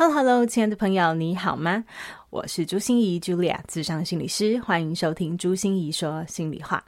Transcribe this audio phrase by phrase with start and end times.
[0.00, 1.84] Hello，Hello，亲爱的朋友，你好吗？
[2.30, 6.82] 我是朱心怡，Julia，咨商心理师，欢迎收听朱心怡说心里话。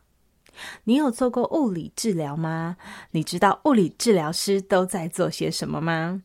[0.85, 2.79] 你有做过物理治疗吗？
[3.11, 6.23] 你知道物理治疗师都在做些什么吗？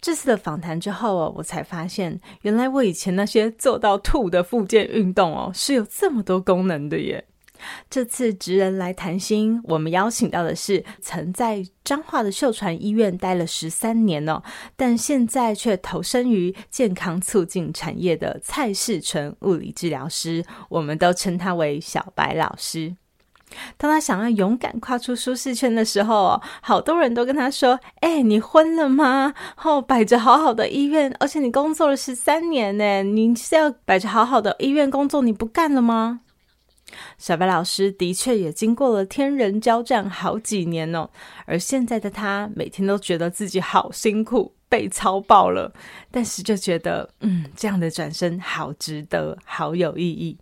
[0.00, 7.24] 这次的访谈之后哦，我才发现，原来我以前那些做到吐的复健运动哦，是有这么多功能的耶。
[7.90, 14.42] 这次职人来谈心，我们邀请到的是曾在彰化的秀传医院待了十三年哦，
[14.76, 22.96] 但现在却投身于健康促进产业的蔡世纯物理治疗师，我们都称他为小白老师。
[23.78, 29.32] 当他想要勇敢跨出舒适圈的时候，好多人都跟他说：“哎，你昏了吗？
[29.64, 36.20] 哦，摆着好好的医院，而且你工作了十三年呢，你是要摆着好好的医院工作，你不干了吗？”
[37.18, 41.08] 小白老师的确也经过了天人交战好几年哦，
[41.46, 45.72] 而现在的他每天都觉得自己好辛苦，被操爆了，
[46.10, 50.38] 但是就觉得，嗯，这样的转身好值得，好有意义。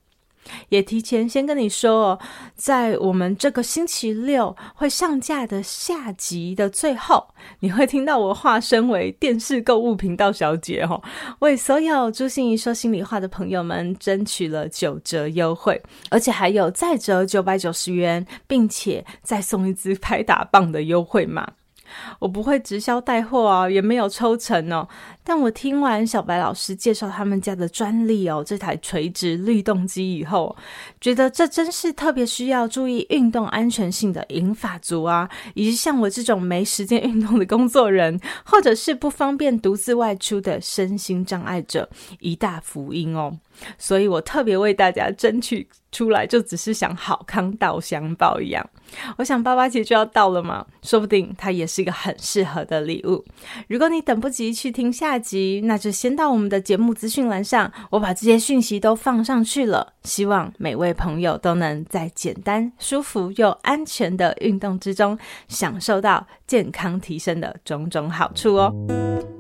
[0.69, 2.19] 也提前先跟你说哦，
[2.55, 7.29] 在我们这个星期六会上架的下集的最后，
[7.61, 11.03] 你会听到我化身为电视购物频道小姐哦，
[11.41, 15.81] 为所有朱心怡说心里话的朋友们争取了九折优惠，
[16.11, 21.47] 而且还有再折九百九十元，并且再送一支拍打棒的优惠码。
[22.19, 24.89] 我不会直销带货啊，也没有抽成哦。
[25.25, 30.56] 但我听完小白老师介绍他们家的专利哦，这台垂直律动机以后，
[31.01, 41.88] 觉得这真是特别需要注意运动安全性的银发族啊，以及像我这种没时间运动的工作人，或者是不方便独自外出的身心障碍者，
[42.21, 43.37] 一大福音哦。
[43.78, 48.69] 所以我特别为大家争取出来，就只是想好康道相报一样。
[49.19, 53.25] 我想八八节就要到了嘛，说不定它也是一个很适合的礼物。
[53.69, 59.95] 如果你等不及去听下集，那就先到我们的节目资讯栏上，我把这些讯息都放上去了。
[60.05, 65.19] 希望每位朋友都能在简单、舒服又安全的运动之中，
[65.49, 69.36] 享受到健康提升的种种好处哦。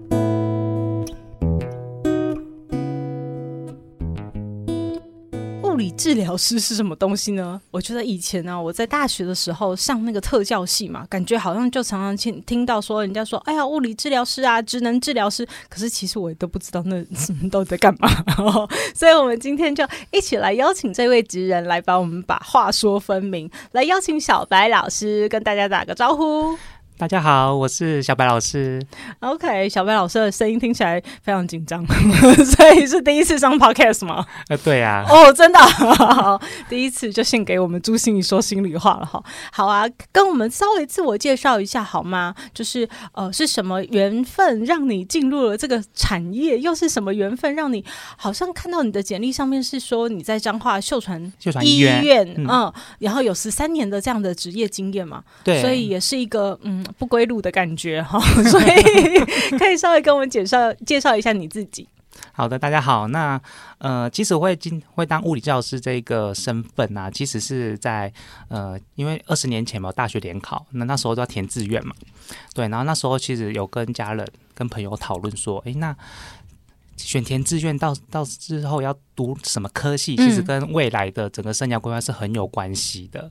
[5.76, 7.60] 物理治疗师是什么东西呢？
[7.70, 15.46] 我觉得以前呢、啊，我在大学的时候上那个特教系嘛，感觉好像就常常听听到说人家说，哎呀，物理治疗师啊，职能治疗师。
[15.68, 17.04] 可是其实我都不知道那
[17.50, 18.08] 到底在干嘛。
[18.96, 26.56] 所以，我们今天就一起来邀请这位职人来帮我们把话说分明，来邀请小白老师跟大家打个招呼。
[26.98, 28.80] 大家好，我是小白老师。
[29.20, 31.84] OK，小白老师的声音听起来非常紧张，
[32.56, 34.24] 所以是第一次上 Podcast 吗？
[34.48, 35.12] 呃，对呀、啊。
[35.12, 36.40] 哦，真的，好，
[36.70, 39.22] 第一次就献给我们朱心怡说心里话了哈。
[39.52, 42.34] 好啊，跟我们稍微自我介绍一下好吗？
[42.54, 46.58] 就是呃，是什么缘分让你进入了这个产业？
[46.58, 47.84] 又是什么缘分让你
[48.16, 55.22] 好像看到你的简历上面是说你在彰化秀传秀传医院，嗯，嗯，然后有十三年的这样的职业经验嘛？
[55.44, 56.85] 对，所以也是一个嗯。
[56.98, 58.18] 不归路的感觉哈，
[58.50, 61.88] 所以可以稍微跟我们介绍介绍一下你自己。
[62.32, 63.08] 好的，大家好。
[63.08, 63.40] 那
[63.78, 68.12] 呃，其实我会经会当物理教师这个身份啊，其实是在
[68.48, 71.94] 呃，因为二十年前嘛，大学联考，那那时候都要填志愿嘛。
[72.54, 75.94] 对，然后那时候其实有跟家人、跟朋友讨论说，哎，那。
[76.96, 83.20] 选填志愿到到之后要读什么科系，其实跟未来的整个生涯规划是很有关系的。
[83.22, 83.30] 嗯、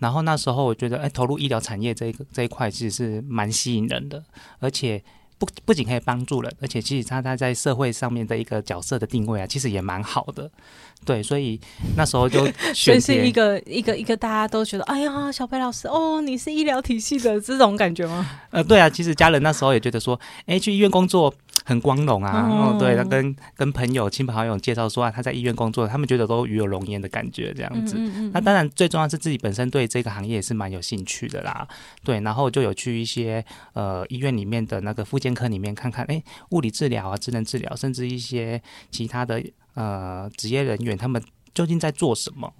[0.00, 4.22] 然后那时候我觉得，哎，投入医疗产业这一个这一块其实是蛮吸引人的，
[4.58, 5.02] 而且
[5.38, 10.50] 不不仅可以帮助人，而且其实他他在社会上面的一个角色的定位啊，其实也蛮好的。
[11.04, 11.60] 对，所以
[11.96, 18.28] 那时候就 选是一个一个一个大家都觉得，哎呀，小白老师哦，你是医疗体系的这种感觉吗？
[18.50, 21.32] 呃，对啊，其实家人那时候也觉得说，哎，去医院工作。
[21.64, 27.96] 很光荣啊，哦，对，他跟跟朋友、亲朋好友介绍说啊，他在医院工作，他们觉得都与有荣焉的感觉这样子。
[27.98, 31.66] 嗯嗯嗯，那当然，最重要是自己本身对这个行业也是蛮有兴趣的啦。
[32.04, 38.62] 对，然后就有去一些呃医院里面的那个复健科里面看看，哎，物理治疗啊、智能治疗，甚至一些
[38.92, 39.42] 其他的
[39.76, 41.22] 呃职业人员，他们
[41.54, 42.52] 究竟在做什么？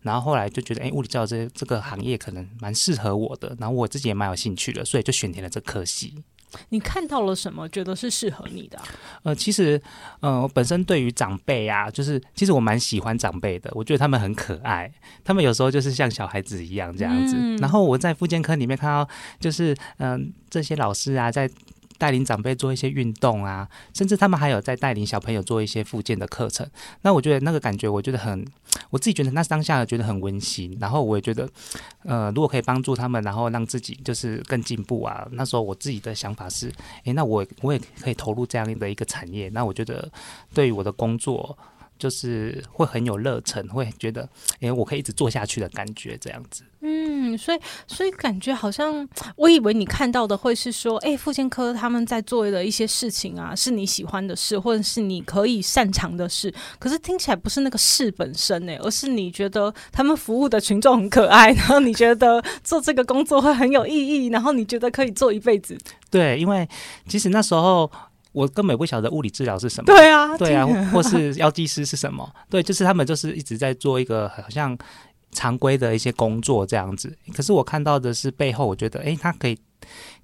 [0.00, 6.24] 然后后来就觉得，哎，物理教育这这个行业可能蛮适合我的，然后我自己也蛮有兴趣的，所以就选填了这科系。
[6.70, 7.68] 你看到了什么？
[7.68, 8.84] 觉得是适合你的、啊？
[9.24, 9.80] 呃，其实，
[10.20, 13.70] 呃，我本身对于长辈啊，就是其实我蛮喜欢长辈的。
[13.74, 14.90] 我觉得他们很可爱，
[15.22, 17.36] 他们有时候就是像小孩子一样这样子。
[17.38, 19.06] 嗯、然后我在复健科里面看到，
[19.38, 21.48] 就是嗯、呃，这些老师啊，在。
[22.00, 26.66] 带领长辈做一些运动啊，甚至他们还有在带领小朋友做一些复健的课程。
[27.02, 28.42] 那我觉得那个感觉，我觉得很，
[28.88, 30.74] 我自己觉得那当下觉得很温馨。
[30.80, 31.46] 然后我也觉得，
[32.04, 35.28] 呃，如果可以帮助他们，然后让自己就是更进步啊。
[35.32, 36.72] 那时候我自己的想法是，
[37.04, 39.50] 诶，那我我也可以投入这样的一个产业。
[39.50, 40.10] 那我觉得
[40.54, 41.58] 对于我的工作，
[42.00, 44.26] 就是会很有热忱，会觉得，
[44.60, 46.64] 诶，我可以一直做下去的感觉，这样子。
[46.80, 49.06] 嗯，所以所以感觉好像，
[49.36, 56.52] 我以为你看到的会是说，哎，妇健科他们在做的一些事情啊，是你喜欢的事，或者是你可以擅长的事。
[56.78, 65.76] 可是听起来不是那个事本身呢，而是你觉得他们服务的群众很可爱，然后你觉得做这个工作会很有意义，然后你觉得可以做一辈子。
[66.08, 66.66] 对，因为
[67.06, 67.90] 其实那时候
[68.32, 69.86] 我根本不晓得物理治疗是什么。
[69.86, 72.30] 对啊，对啊，或是药剂师是什么？
[72.48, 74.76] 对，就是他们就是一直在做一个好像。
[75.32, 79.56] 常规的一些工作这样子，可是我看到的是背后，我觉得，诶，他可以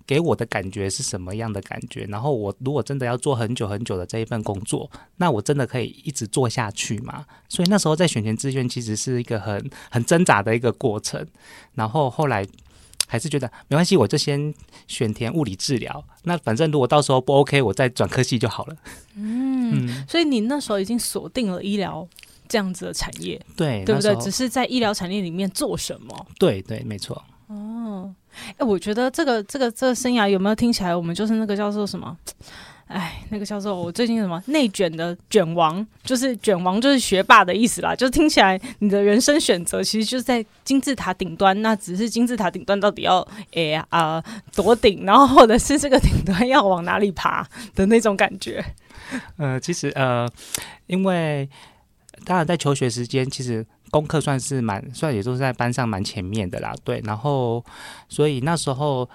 [0.05, 2.05] 给我的感觉是什么样的感觉？
[2.09, 7.25] 然后我如果真的要做很久很久的这一份工作，那我真的可以一直做下去吗？
[7.49, 11.25] 所以那时候在选填志愿，其实是一个很很挣扎的一个过程。
[11.75, 12.45] 然后后来
[13.07, 14.53] 还是觉得没关系，我就先
[14.87, 16.05] 选填物理治疗。
[16.25, 18.77] 那反正如果到时候不 OK，我再转科系就好了。
[19.15, 22.07] 嗯，嗯，所以你那时候已经锁定了医疗。
[22.49, 24.15] 这样子的产业，对对不对？
[24.23, 26.27] 只是在医疗产业里面做什么？
[26.39, 27.21] 对对，没错。
[27.49, 28.15] 哦，
[28.57, 32.17] 哎，我觉得这个这个这个生涯有没有听起来，我们就是那个叫做什么？
[32.87, 37.95] 哎，那个叫做我最近什么内卷的卷王，就是卷王就是学霸的意思啦。
[37.95, 44.23] 就听起来你的人生选择其实就是在金字塔顶端，那只是金字塔顶端到底要哎啊
[44.55, 48.65] 多顶，然后或者是这个顶端要往哪里爬的那种感觉。
[49.37, 50.29] 呃，其实呃，
[50.87, 51.49] 因为。
[52.25, 56.75] 当然，在求学时间，其实功课算是蛮，算也都是在班上蛮前面的啦。
[56.83, 57.65] 对，然后，
[58.09, 59.09] 所以那时候，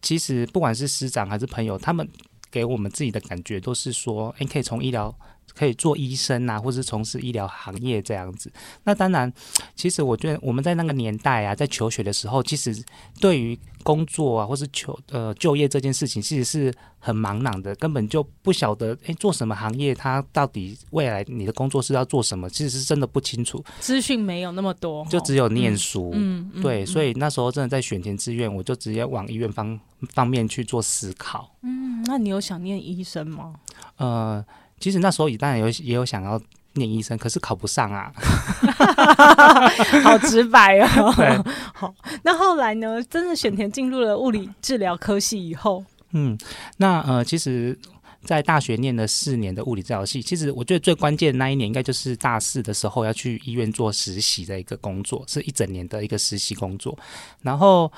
[0.00, 2.08] 其实不管是师长还是朋友，他们
[2.54, 5.12] 给我们自己的感觉都是说，诶，可以从医疗。
[5.54, 8.52] 可以做医生啊，或是从事医疗行业这样子。
[8.84, 9.32] 那当然，
[9.74, 12.82] 其实我觉得我们在那个年代啊，在求学的时候，其实
[13.20, 23.62] 对于工作啊，或是求呃就业这件事情，其实是很茫然的，根本就不晓得诶，做什么行业，他到底未来你的工作是要做什么，其实是真的不清楚。
[23.80, 26.10] 资讯没有那么多，就只有念书。
[26.14, 29.78] 嗯，嗯对，嗯、所以那时候真的在选填志愿，我就直接往医院方
[30.14, 31.54] 方面去做思考。
[31.62, 33.54] 嗯，那你有想念医生吗？
[33.98, 34.44] 呃。
[34.80, 36.40] 其实那时候也当然有也有想要
[36.74, 38.12] 念医生，可是考不上啊，
[40.02, 41.14] 好直白哦。
[41.16, 41.38] 对
[41.72, 41.94] 好，
[42.24, 43.02] 那后来呢？
[43.04, 46.36] 真的选填进入了物理治疗科系以后，嗯，
[46.78, 47.78] 那呃，其实，
[48.24, 56.98] 在大学念了四年的物理治疗系，其实我觉得最关键的那一年，应该就是大四的时候要去医院做实习的一个工作，是一整年的一个实习工作。
[57.42, 57.90] 然后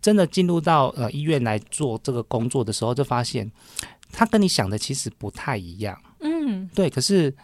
[0.00, 3.48] 真的进入到呃医院来做这个工作的时候，就发现。
[4.12, 6.88] 他跟你想的其实不太一样，嗯，对。
[6.88, 7.34] 可是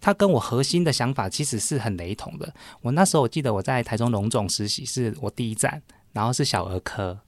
[0.00, 2.52] 他跟我核心的想法其实是很雷同的。
[2.82, 5.80] 我那时候我记得我在台中龙总实习是我第一站，
[6.12, 7.18] 然后是小儿科，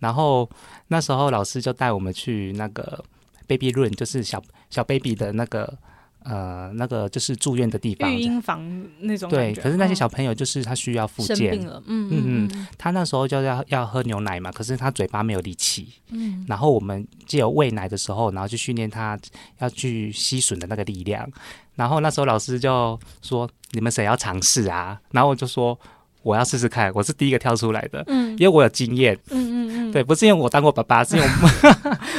[0.00, 0.50] 然后
[0.88, 3.02] 那时候老师就带我们去那个
[3.46, 5.78] baby room，就是小小 baby 的那个。
[6.24, 8.60] 呃，那个就是住院的地方，育婴房
[8.98, 9.30] 那种。
[9.30, 19.18] 对，可是那些小朋友就是他需要复健，了，嗯嗯嗯，他那时候就要要喝牛奶嘛，可是他嘴巴没有力气，嗯，然后我们借由喂奶的时候，然后去训练他
[19.58, 21.30] 要去吸吮的那个力量，
[21.74, 25.78] 然后那时候老师就说：“你们谁要尝试啊？”然后我就说。
[26.24, 31.28] 我要试试看，我是第一个跳出来的，嗯，因为我有经验，嗯嗯嗯，对，不是因为我当过爸爸，是因为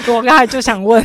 [0.08, 1.04] 我， 我刚才就想问，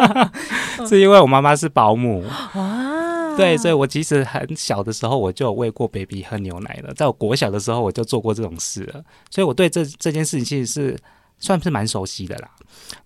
[0.88, 2.24] 是因为我妈妈是保姆，
[2.54, 10.98] 啊，对，所以我其实很小的时候我就有喂过 baby 喝牛奶了，在我国小的时候我就做过这种事了，所以我对这这件事情其实是
[11.38, 12.48] 算是蛮熟悉的啦，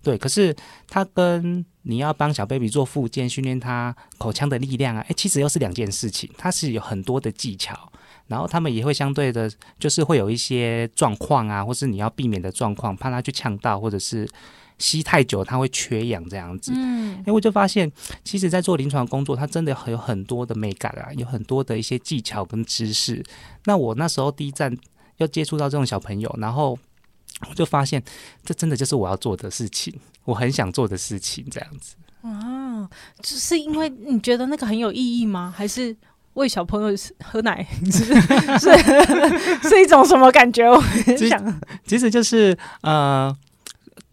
[0.01, 0.55] 对，可是
[0.87, 7.90] 他跟你要帮小 baby 做复健，训练他口腔的力量啊，哎，其实又是两件事情，它是有很多的技巧。
[8.31, 14.25] 然后他们也会相对的，就是会有一些状况啊，或是你要避免的状况，怕他去呛到，或者是
[14.77, 16.71] 吸太久，他会缺氧这样子。
[16.73, 17.91] 嗯，哎，我就发现，
[18.23, 23.21] 其实，在做临床工作，他真的有很多的美感啊，有很多的一些技巧跟知识。
[23.65, 24.73] 那我那时候第一站
[25.17, 26.79] 要接触到这种小朋友，然后
[27.49, 28.01] 我就发现，
[28.45, 31.95] 这真的就是我要做的事情，我很想做的事情，这样子。
[32.21, 32.89] 啊，
[33.21, 35.53] 只是因为你觉得那个很有意义吗？
[35.53, 35.93] 还是？
[36.33, 38.05] 喂小朋友喝奶 是
[38.59, 38.69] 是
[39.69, 40.63] 是一种什么感觉？
[40.69, 40.81] 我
[41.29, 43.35] 想，其实就是呃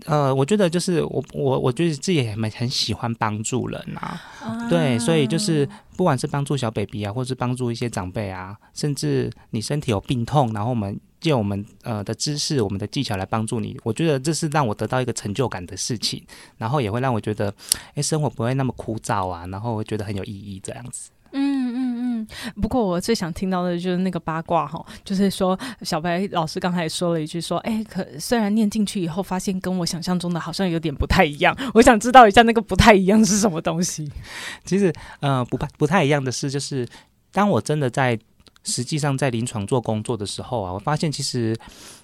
[0.07, 16.23] 呃，我觉得就是我我我觉得自己也很很喜欢帮助人啊，啊对，所以就是不管是帮助小 baby 啊，或是帮助一些长辈啊，甚至你身体有病痛，然后我们借我们呃的知识、我们的技巧来帮助你，我觉得这是让我得到一个成就感的事情，
[16.57, 17.53] 然后也会让我觉得，
[17.95, 21.11] 哎，生活不会那么枯燥啊，然后我觉得很有意义这样子。
[22.61, 34.11] 不过我最想听到的就是那个八卦哈，就是说小白老师刚才说了一句说，哎，可虽然念进去以后发现跟我想象中的好像有点不太一样，我想知道一下那个不太一样是什么东西。
[34.65, 36.87] 其实呃不不太一样的是，就是
[37.33, 38.19] 当我真的在。
[38.65, 41.57] 实际上，在临床做工作的时候啊，我发现其实，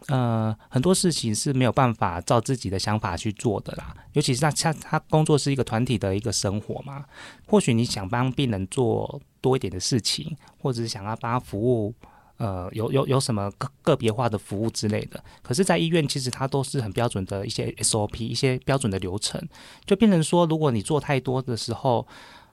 [0.07, 3.95] 呃，很多事情是没有办法照自己的想法去做的啦。
[4.13, 7.05] 尤其是他他他工作是一个团体的一个生活嘛，
[7.47, 11.93] 或许你想帮病人做多一点的事情，或者是想要帮他服务，
[12.39, 15.23] 呃，有有有什么个个别化的服务之类的。
[15.43, 19.47] 可是，在医院其实它都是很标准的一些 SOP，一些标准的流程，
[19.85, 22.07] 就变成说，如果你做太多的时候，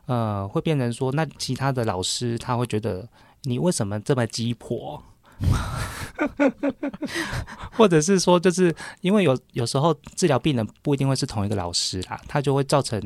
[0.07, 3.07] 呃，会变成说，那其他的老师他会觉得。
[3.43, 5.01] 你为什么这么鸡婆？
[7.73, 13.01] 或者是说，就是因为有有时候治疗病人不一定会是同一个老师啦，他就会造成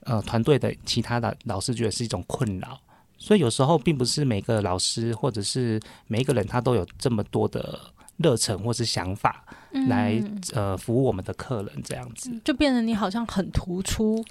[0.00, 2.80] 呃团队的其他的老师觉得是一种困扰，
[3.22, 7.78] 所以有时候并不是每个老师或者是每一个人他都有这么多的
[8.16, 9.44] 热忱或是想法
[9.88, 14.22] 来、嗯、呃服务我们的客人这样子，就变得你好像很突出，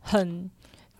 [0.00, 0.50] 很。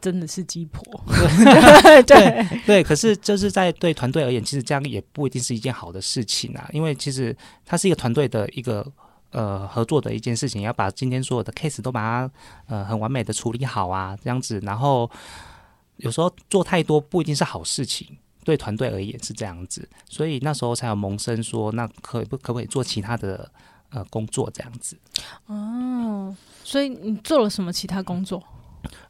[0.00, 6.68] 真的是鸡婆， 对对对，可是就是在对团队而言，其实这样也不一定是一件好的事情啊。
[6.74, 8.86] 因为其实它是一个团队的一个
[9.30, 12.30] 呃合作的一件事情，要把今天所有的 case 都把它
[12.66, 14.60] 呃很完美的处理好啊，这样子。
[14.62, 15.10] 然后
[15.96, 19.88] 有时候做太多不一定是好事情，对团队而言是这样子。
[20.08, 23.50] 所以那时候才有萌生说，那可不可不可以做其他的
[23.90, 24.98] 呃工作这样子？
[25.46, 28.42] 哦，所以你做了什么其他工作？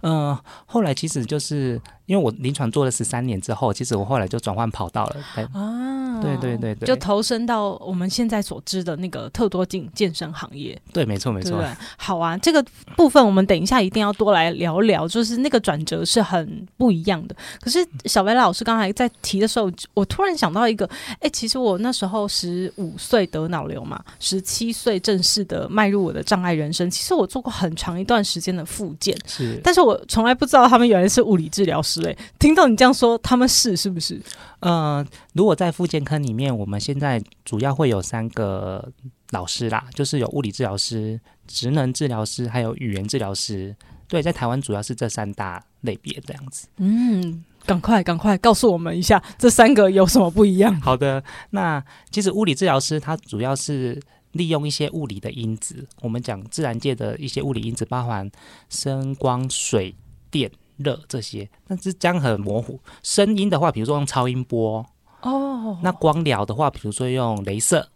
[0.04, 5.16] 嗯、呃，后来其实就是因为我临床做了十三年之后，其实我后来就转换跑道了。
[5.54, 10.80] 啊，对对对对，就投身到我们现在所知的那个特多镜健身行业。
[10.92, 11.58] 对，没错没错。
[11.58, 12.62] 对，好啊，这个
[12.94, 17.34] 部分我们等一下一定要多来聊聊，就是那个转折是很不一样的。
[17.60, 20.88] 可是小白老师刚才在提的时候，我突然想到一个，
[21.20, 26.90] 哎，其实我那时候十五岁得脑瘤嘛，十七岁正式的迈入我的障碍人生。
[26.90, 29.58] 其实我做过很长一段时间的复健，是。
[29.64, 34.20] 但是我从来不知道他们原来是物理治疗师诶、欸，听到你这样说，他们是是不是？
[34.60, 38.90] 呃，如果在复健科里面，我们现在主要会有三个
[39.30, 43.74] 老师啦，就是有物理治疗师、职能治疗师，还有语言治疗师。
[44.06, 46.66] 对，在台湾主要是这三大类别这样子。
[46.78, 50.78] 嗯，赶快赶快告诉我们一下，这三个有什么不一样？
[50.80, 54.00] 好的，那其实物理治疗师他主要是。
[54.34, 58.30] 利用一些物理的因子，我们讲自然界的一些物理因子，包含
[58.68, 59.94] 声、光、水、
[60.30, 62.78] 电、热这些，但是这样很模糊。
[63.02, 64.84] 声音的话，比如说用超音波
[65.22, 67.88] 哦，那光疗的话，比如说用镭射，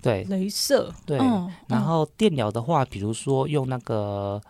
[0.00, 1.18] 对，镭射，对。
[1.18, 4.40] 哦、然后电疗的话，比如说用那个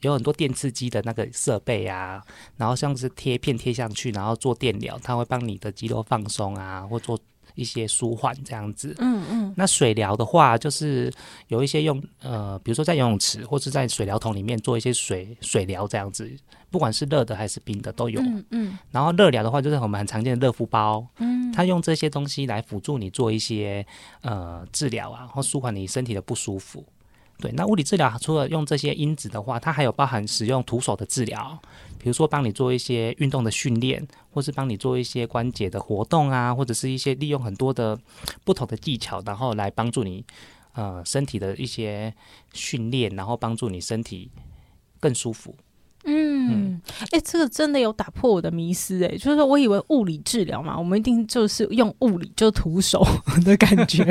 [0.00, 2.22] 有很多电刺激的那个设备啊，
[2.56, 7.18] 然后像是贴片贴上去，然后做电疗，它会帮你的肌肉放松啊，或做。
[7.54, 11.12] 一些舒缓这样子，嗯嗯，那水疗的话，就是
[11.48, 16.30] 有一些用呃，比如说在游泳池或是在水疗桶里面做一些水水疗这样子，
[16.70, 18.78] 不管是热的还是冰的都有，嗯嗯。
[18.90, 23.84] 然后热疗的话，就是我们很常见的热敷包，嗯，它用这些东西来辅助你做一些
[24.22, 26.84] 呃治疗啊，或舒缓你身体的不舒服。
[27.42, 31.58] 对，那物理治疗除了用这些因子的话，它还有包含使用徒手的治疗，
[31.98, 37.98] 比如说帮你做一些运动的训练，或是帮你做一些关节的活动啊，或者是一些利用很多的
[38.44, 40.24] 不同的技巧，然后来帮助你
[40.74, 42.14] 呃身体的一些
[42.52, 44.30] 训练，然后帮助你身体
[45.00, 45.52] 更舒服。
[46.04, 46.80] 嗯，
[47.10, 53.06] 哎、欸，这个真的有打破我的迷思哎，就是说我以为物理治疗嘛，我们一定就是用物理就徒手
[53.44, 54.04] 的感觉，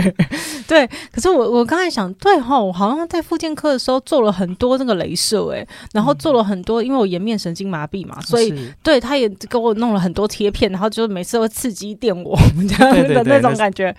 [0.67, 0.87] 对。
[1.11, 12.37] 可是我我刚才想，对哈，我好像在复健科的时候做了很多那个镭射哎，然后做了很多，因为我颜面神经麻痹嘛，所以对他也给我弄了很多贴片，然后就每次都会刺激电我
[12.69, 13.95] 这样的那种感觉。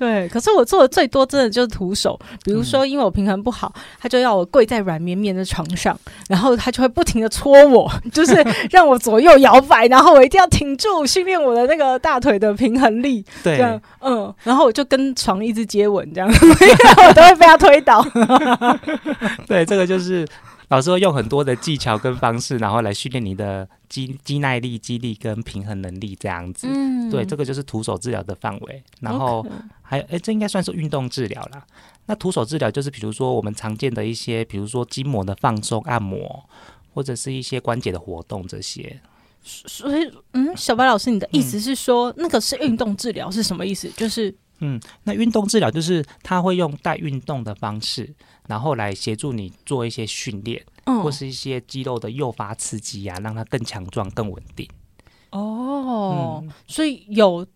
[0.00, 5.94] 对，可是我做的最多真的就是徒手，比如说因为我平衡不好，他就要我跪在软绵绵的床上，
[6.26, 8.34] 然后他就会不停的搓我，就是
[8.72, 13.22] 让我左右摇摆，然后我一定要挺住，训练我的那个大腿的平衡力。
[13.42, 16.26] 对，这样，嗯，然后我就跟床一直接吻，这样，
[17.06, 18.02] 我都会被他推倒。
[19.46, 20.26] 对，这个就是
[20.70, 26.68] 老师会用很多的技巧跟方式，然后来训练你的肌肌耐力、肌力跟平衡能力这样子。
[26.70, 28.82] 嗯，对，这个就是徒手治疗的范围。
[29.00, 29.44] 然后
[29.82, 31.66] 还有，哎、okay，这应该算是运动治疗啦。
[32.06, 36.48] 那徒手治疗就是比如说我们常见的一些，比如说筋膜的放松、按摩，
[36.94, 39.00] 或者是一些关节的活动这些。
[39.42, 43.88] 所以，嗯，小白老师，你的意思是说，嗯、那个是运动治疗是什么意思？
[43.96, 44.32] 就是。
[44.60, 48.14] 嗯，那运动治疗就是他会用带运动的方式，
[48.46, 54.68] 然后来协助你做一些训练，嗯，或是一些肌肉的诱发刺激啊，让它更强壮、更稳定。
[55.30, 57.46] 哦、嗯，所以有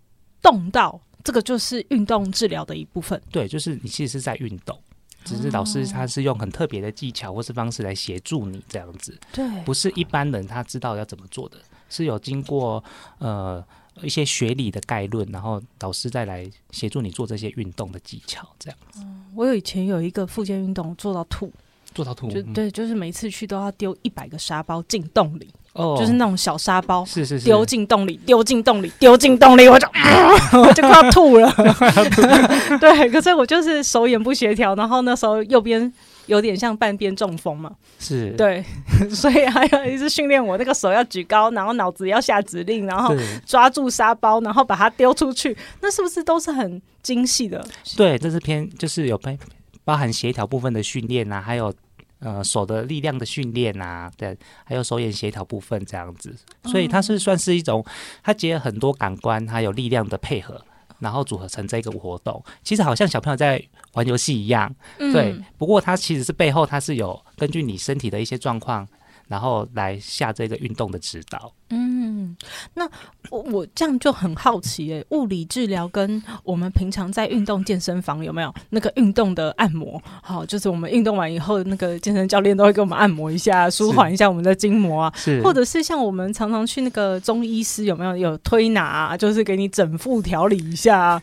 [0.41, 3.21] 动到这个就是运动治疗的一部分。
[3.31, 4.79] 对，就是你其实是在运动，
[5.25, 9.19] 只是老师他是用很特别的技巧或是方式来协助你这样子。
[9.33, 11.59] 对，不是一般人他知道要怎么做的，
[11.91, 12.83] 是有经过
[13.19, 13.63] 呃。
[14.03, 19.01] 一些学理的概论，然后导师再来协助你做这些运动的技巧，这样子。
[19.03, 21.53] 嗯，我有以前有一个复健运动做到吐，
[21.95, 29.87] 做到吐，就对，就是每次去都要丢一百个沙包进洞里，哦，就是那种小沙包，是是是，丢进洞里，丢进洞里，丢进洞里，我就
[30.53, 31.51] 我 就快要吐了，
[32.81, 35.93] 对，可是我就是手眼不协调，然后那时候右边。
[36.27, 38.31] 有点像半边中风嘛，是。
[38.33, 38.65] 对，
[39.11, 43.15] 所以还有一直训练我那个手要举高，然后脑子要下指令，然后
[43.47, 47.67] 抓住沙包，然后把它丢出去，那是不是都是很精细的？
[47.97, 49.33] 对，这是偏就是有包
[49.85, 51.73] 包含协调部分的训练啊，还有
[52.21, 57.85] 呃手的力量的训练啊，对，还有手眼协调部分这样子，所以它是算是一种，
[58.23, 60.61] 它结合很多感官还有力量的配合。
[60.99, 65.35] 然后组合成这个活动，其实好像小朋友在玩游戏一样，嗯，对。
[65.59, 68.87] 不过它其实是背后，它是有根据你身体的一些状况。
[69.29, 71.53] 然后来下这个运动的指导。
[71.71, 72.37] 嗯，
[72.75, 72.89] 那
[73.31, 80.01] 我我这样就很好奇诶，物理治疗跟我们平常在运动健身房有没有那个运动的按摩？
[80.23, 85.13] 好，就是我们运动完以后，那个健身教练都会给我们按摩一下，舒缓一下我们的筋膜啊。
[85.17, 91.23] 是，或者是像我们常常去那个中医师有没有有推拿啊，就是给你整副调理一下啊。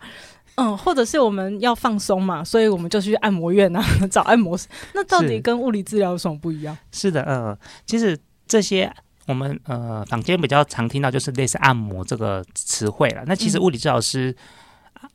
[0.61, 4.67] 嗯，或者是我们要放松嘛，所以我们就去按摩院啊， 找按摩师。
[4.93, 6.77] 那到底跟物理治疗有什么不一样？
[6.91, 8.15] 是，是的，嗯、呃，其实
[8.47, 8.93] 这些
[9.25, 13.23] 我们呃坊间比较常听到就是类似按摩这个词汇了。
[13.25, 14.35] 那其实物理治疗师，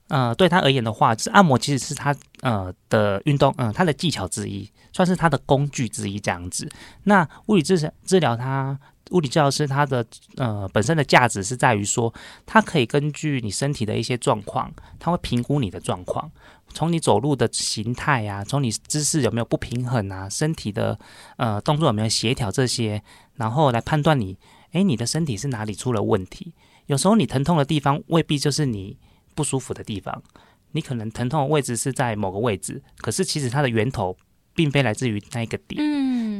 [0.08, 6.68] 嗯、呃，对他而言的话，是按摩其实是他呃的运动，嗯、呃，他的技巧之一，算是他的工具之一这样子。
[7.04, 8.78] 那物理治治疗他。
[9.10, 10.04] 物理治疗师他的
[10.36, 12.12] 呃本身的价值是在于说，
[12.44, 16.30] 他可以根据你身体的一些状况，他会评估你的状况，
[16.72, 20.98] 从你走路的形态啊，从你姿势有没有不平衡啊，身体的
[21.36, 23.02] 呃动作有没有协调这些，
[23.34, 24.36] 然后来判断你，
[24.72, 26.52] 诶，你的身体是哪里出了问题。
[26.86, 28.96] 有时候你疼痛的地方未必就是你
[29.34, 30.22] 不舒服的地方，
[30.72, 34.16] 你可能疼痛的位置是在某个位置，可是其实它的源头。
[34.56, 35.78] 并非来自于那一个点，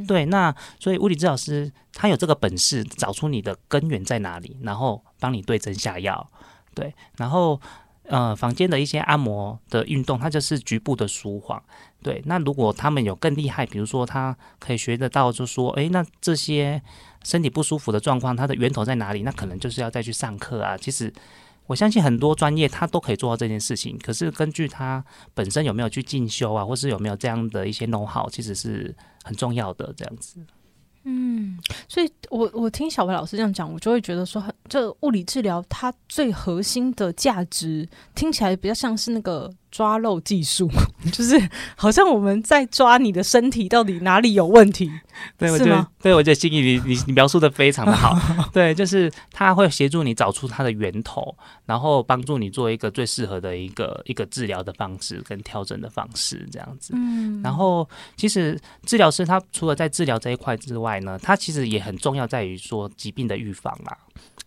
[0.06, 6.30] 对，那所以物理治疗师他有这个本事，找出你的根源在哪里，然后帮你对症下药，
[6.74, 7.60] 对，然后
[8.04, 11.60] 呃，房间的一些按摩的运动，它就是局部的舒缓，
[12.02, 16.80] 对，那如果他们有更厉害，比如说他可以学得到，就说，诶，那这些
[17.24, 19.22] 身体不舒服的状况，它的源头在哪里？
[19.22, 21.12] 那可能就是要再去上课啊，其实。
[21.68, 28.94] 我相信很多专业他都可以做到这件事情，可是根据他本身有没有去进修啊，或是有没有这样的一些 know how，其实是
[29.26, 29.92] 很重要的。
[29.96, 30.38] 这样子，
[31.02, 31.58] 嗯，
[31.88, 39.52] 所以我我听小白老师这样讲，我就会觉得说，这物理治疗它最核心的价值，听起来比较像是那个。
[39.70, 40.70] 抓漏技术，
[41.12, 41.36] 就是
[41.76, 44.90] 好像我们在抓你的身体到底哪里有问题，
[45.36, 48.16] 对，我觉得，对，我觉得心怡你你你描述的非常的好，
[48.52, 56.94] 对，就是他会协助你找出它的源头，然后帮助你做一个最适合的一个一个治疗的方式跟调整的方式，这样子。
[56.96, 63.98] 嗯，然后其实治疗师他除了在治疗这一块之外呢，他其实也很重要在于说疾病的预防啦。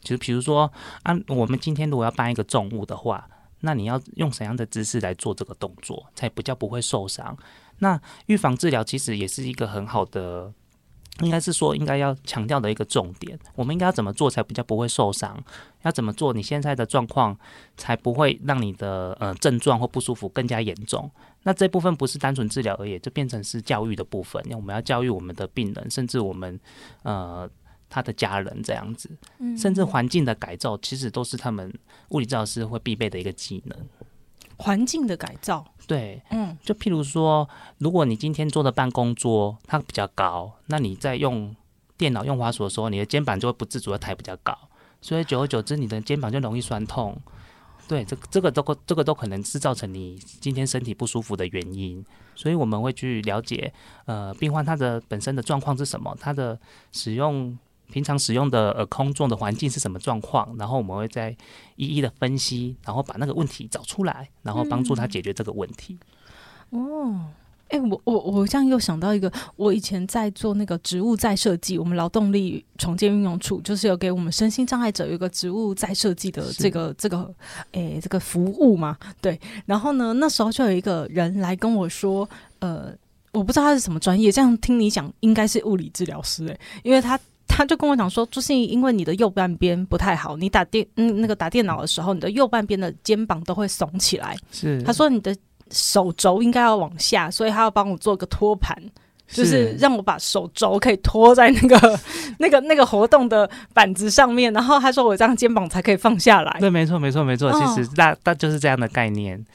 [0.01, 0.71] 就是比如说，
[1.03, 3.27] 啊，我们今天如果要搬一个重物的话。
[3.61, 7.37] 那你要用怎样的姿势来做这个动作，才比较不会受伤？
[7.79, 10.53] 那预防治疗其实也是一个很好的，
[11.21, 13.37] 应该是说应该要强调的一个重点。
[13.55, 15.41] 我们应该要怎么做才比较不会受伤？
[15.83, 17.37] 要怎么做你现在的状况
[17.77, 21.09] 才不会让你的呃症状或不舒服更加严重？
[21.43, 24.43] 那这部分不是单纯治疗而已，就变成是教育的部分。
[24.45, 26.59] 因为我们要教育我们的病人，甚至我们
[27.03, 27.49] 呃。
[27.89, 29.09] 他的家人这样子，
[29.57, 31.73] 甚至环境的改造，其实都是他们
[32.09, 33.77] 物理治疗师会必备的一个技能。
[34.57, 37.47] 环境的改造，对，嗯，就譬如说，
[37.77, 41.55] 如果你今天坐的办公桌它比较高，那你在用
[41.97, 44.53] 电脑用滑鼠的时候，你的肩膀就会不自主的抬比较高，
[45.01, 47.17] 所以久而久之，你的肩膀就容易酸痛。
[47.87, 53.73] 对，这这个都这个都可能是造成你今天身体不舒服的原因，所以我们会去了解，
[54.05, 56.59] 呃，病患他的本身的状况是什么，他的
[56.91, 57.57] 使用
[57.91, 61.35] 平常使用的呃空中的环境是什么状况，然后我们会再
[61.75, 65.97] 一一的分析，然后把那个问题找出来，然后帮助他解决这个问题。
[66.71, 67.25] 嗯、哦。
[67.71, 77.31] 哎、欸，我我我这样又想到一个，我以前在做那个植物再设计，我们劳动力重建运用处就是有给我们身心障碍者有一个植物再设计的这个这个，
[77.71, 79.39] 哎、欸，这个服务嘛，对。
[79.67, 82.91] 然后呢，那时候就有一个人来跟我说，呃，
[83.33, 87.19] 我不知道他是什么专业，这样听你讲应该是物理治疗师哎、欸，因为他
[87.59, 94.81] 他就跟我讲说，朱信因为你的右半边不太好，你打电嗯那个打电脑的时候，你的右半边的肩膀都会耸起来，是。
[94.83, 95.35] 他说你的。
[95.71, 98.75] 手肘应该要往下，所以他要帮我做个托盘，
[99.27, 101.99] 就是让我把手肘可以托在那个、
[102.39, 104.51] 那个、那个活动的板子上面。
[104.51, 106.57] 然后他说我这样肩膀才可以放下来。
[106.59, 107.51] 对，没错，没错，没错。
[107.51, 109.45] 哦、其实那那就是这样的概念。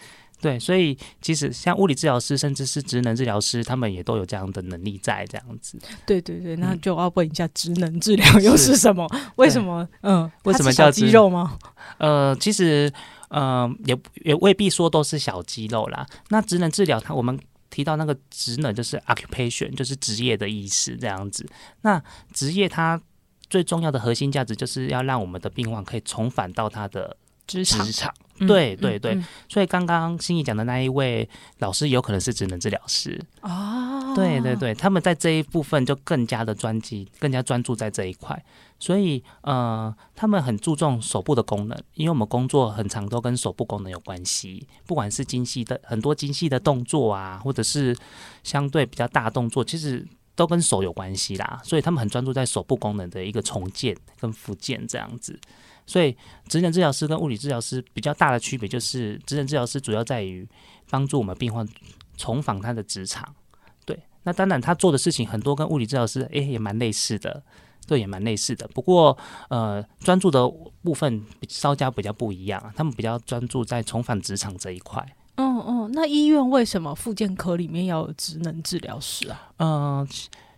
[0.44, 5.78] 对，所以其实像物理治疗师，甚至是职能治疗师，他们也都有这样的能力在这样子。
[6.06, 9.08] 对对对，那就要问一下，职能治疗又是什么？
[9.36, 9.88] 为什么？
[10.02, 11.58] 嗯，为什么叫肌肉吗？
[11.96, 12.92] 呃，其实。
[13.36, 16.06] 嗯，也也未必说都是小肌肉啦。
[16.28, 17.36] 那职能治疗，它我们
[17.68, 21.44] 提到那个职能就是 occupation，就是职业的意思这样子。
[21.80, 22.00] 那
[22.32, 23.00] 职业它
[23.50, 28.14] 最重要的核心价值就是要让我们的病患可以重返到他的职场。
[28.38, 29.16] 对对对，
[29.48, 34.12] 所以刚刚心怡讲的那一位老师有可能是职能治疗师哦。
[34.14, 38.44] 对对对，他们在这一部分就更加的专精，更加专注在这一块。
[38.78, 47.96] 所以，呃，他们很注重手部的功能，因为我们工作很长都跟手部功能有关系，不管是精细的很多精细的动作啊，或者是
[48.42, 51.60] 相对比较大动作，其实都跟手有关系啦。
[51.64, 55.38] 所以他们很专注在手部功能的一个重建跟复健这样子。
[55.86, 56.16] 所以，
[56.48, 60.48] 职能治疗师跟物理治疗师比较大的区别就是，职能治疗师主要在于
[60.90, 61.66] 帮助我们病患
[62.16, 63.34] 重返他的职场。
[63.84, 67.42] 对，那当然他做的事情很多跟物理治疗师诶、欸、也蛮类似的。
[67.86, 68.66] 对，也蛮类似的。
[68.68, 69.14] 不过，
[69.50, 70.48] 呃，专注的
[70.82, 75.06] 部分稍加比较不一样，他们比较专注在重返职场这一块。
[75.34, 79.52] 嗯嗯，那医院为什么复健科里面要有职能治疗师啊？
[79.58, 80.08] 嗯、呃，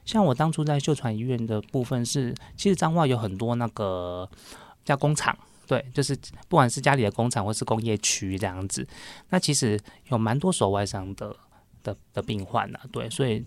[0.04, 4.30] 像我当初在秀传医院的部分是，其实彰化有很多那个
[4.86, 6.16] 叫工厂，对，就是
[6.48, 8.88] 不管是家里的工厂或是工业区这样子，
[9.28, 11.36] 那其实有蛮多手外伤的
[11.82, 13.44] 的的病患呐、啊，对，所以。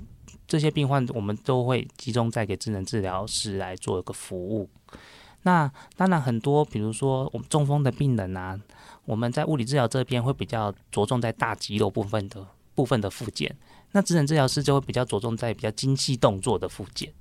[0.47, 4.69] 这些病患我们都会集中在给智能治疗师来做一个服务。
[5.43, 8.59] 那当然很多，比如说我们中风的病人啊，
[9.05, 13.55] 我们在物理治疗这边会比较着重在大肌肉部分的部分的复健，
[13.91, 17.11] 那智能治疗师就会比较着重在比较精细动作的复健。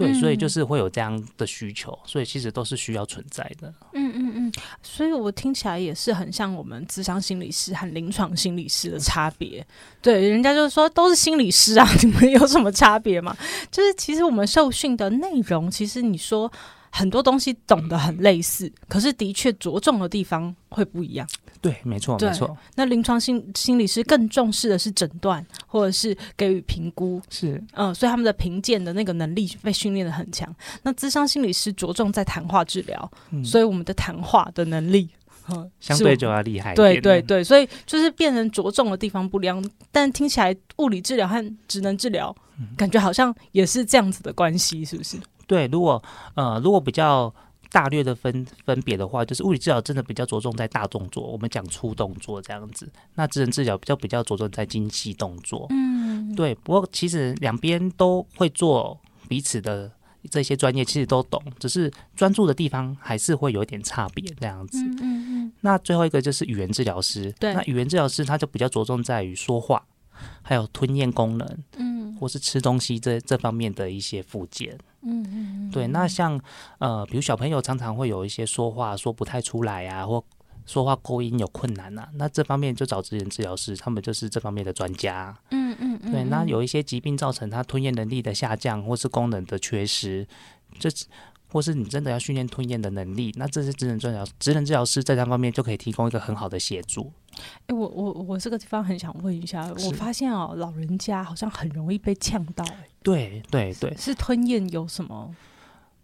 [0.00, 3.72] 对，所以就是会有这样的需求，所以其实都是需要存在的。
[3.92, 9.66] 嗯嗯嗯，所以我听起来也是很像我们智商心理师和临床心理师的差别。
[10.00, 13.36] 对，人家就是说都是心理师啊， 你们有什么差别吗？
[13.70, 16.50] 就是其实我们受训的内容，其实你说。
[16.90, 21.26] 很多东西懂得很类似，可是的确着重的地方会不一样。
[21.62, 22.56] 对，没错，没错。
[22.74, 27.20] 那临床心心理师更重视的是诊断，或者是给予评估。
[27.28, 30.54] 是，嗯，所以他们的评鉴的那个能力被训练的很强。
[30.82, 35.10] 那智商心理师着重在谈话治疗，嗯，所以我们的谈话的能力，
[35.48, 36.74] 嗯，相对就要厉害。
[36.74, 39.62] 对对对，所以就是变成着重的地方不一样。
[39.92, 45.18] 但听起来物理治疗和职能治疗，嗯，感觉好像也是这样子的关系，是不是？
[45.50, 46.00] 对，如果
[46.34, 47.34] 呃，如果比较
[47.72, 52.88] 大略的分分别的话，就是物理治疗真的比较着重在大动作，我们讲粗动作这样子。
[53.16, 55.66] 那职能治疗比较比较着重在精细动作。
[55.70, 56.54] 嗯，对。
[56.54, 58.96] 不过其实两边都会做
[59.28, 59.90] 彼此的
[60.30, 64.78] 这些专业，其实都懂，只是专注的地方还是会有一点差别这样子。
[64.78, 65.52] 嗯嗯嗯。
[65.62, 67.34] 那最后一个就是语言治疗师。
[67.40, 67.52] 对。
[67.54, 69.84] 那语言治疗师他就比较着重在于说话，
[70.42, 71.89] 还有吞咽功能，嗯，
[72.20, 74.78] 或是吃东西这这方面的一些附件。
[75.02, 76.38] 嗯嗯，对，那像
[76.78, 80.22] 呃，比如小朋友常常会有一些说话说不太出来啊，或
[80.66, 85.34] 说话勾音有困难啊，那这方面就找职能治疗师，他们就是这方面的专家。
[85.50, 90.28] 嗯嗯嗯，对，那有一些疾病造成他吞咽能力的下降，或是功能的缺失，
[90.78, 90.90] 这
[91.50, 97.12] 或是你真的要训练吞咽的能力，那这些职能治疗职能治疗师在这方面就可以提供一个很好的协助。
[97.66, 102.64] 哎，我我我这个地方很想问一下，我发现哦，老人家好像很容易被呛到。
[103.02, 105.34] 对对对，是吞咽有什么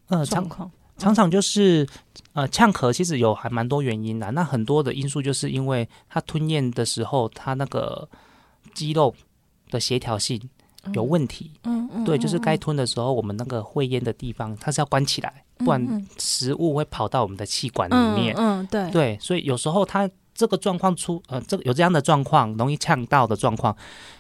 [0.09, 0.70] 呃状况？
[0.98, 1.87] 常常就是
[2.32, 4.30] 呃呛咳，其实有还蛮多原因的。
[4.30, 8.09] 那很多的因素就是因为他吞咽的时候，他那个
[8.72, 9.14] 肌肉
[9.70, 10.40] 的协调性
[10.94, 11.53] 有问题。
[11.64, 18.35] 嗯嗯，对，就是该吞的时候，我们那个会咽的地方它是要关起来，不然食物会跑到我们的气管里面。
[18.37, 20.11] 嗯，对对，所以有时候它。
[20.38, 23.75] 这个状况出呃，这个有这样的状况，容易呛到的状况，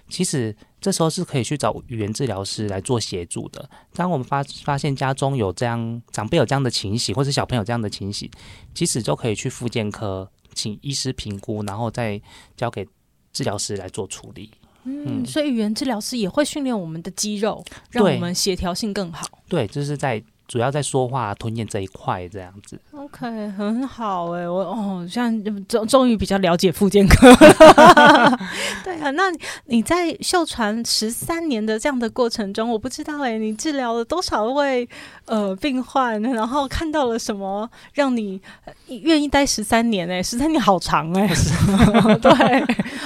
[0.08, 3.68] 其实这时候是可以去找语言治疗师来做协助的。
[3.92, 8.30] 当我们发发现家中有这样长辈有这样的情形，或是小朋友这样的情形，
[8.74, 12.18] 其实就可以去复健科请医师评估，然后再
[12.56, 12.88] 交给
[13.30, 14.50] 治疗师来做处理。
[14.86, 19.26] 嗯，所以语言治疗师也会训练我们的肌肉，让我们协调性更好。
[19.48, 20.22] 对，就是在。
[20.48, 22.78] 主要在说话、吞咽这一块这样子。
[22.92, 28.38] OK，很好哎、欸，我哦，现在终终于比较了解复健科了。
[28.84, 29.24] 对啊，那
[29.66, 34.88] 你在秀传十三年的这样的过程中，我不知道哎、欸，你治疗了多少位
[35.24, 38.40] 呃病患，然后看到了什么，让你
[38.86, 41.34] 愿意待十三年哎、欸，十三年好长哎、欸，
[42.18, 42.30] 对，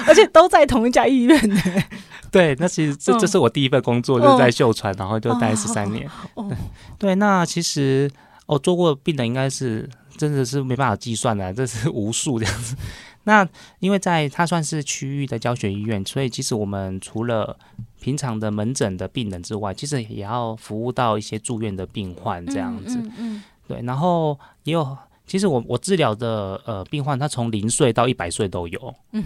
[0.07, 1.87] 而且都在同一家医院呢、欸。
[2.31, 6.09] 对，那其实这这是我第一份工作，哦、就是在秀传，然后就待十三年。
[6.35, 6.57] 哦、对，
[6.99, 8.11] 对，那其实
[8.47, 12.77] 我、哦、做过病人应该是真的是没办法计算的，这是无数这样子。
[13.25, 13.47] 那
[13.81, 17.57] 因为在它算是区域的教学医院，所以其实我们除了
[18.01, 22.97] 平常的门诊的病人之外，其实也要服务到一些住院的病患这样子。
[22.99, 24.97] 嗯嗯嗯、对，然后也有。
[25.31, 28.95] 其实我我治疗的呃病患，他从零岁到一百岁都有。
[29.13, 29.23] 嗯，